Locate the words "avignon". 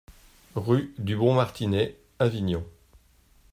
2.17-2.65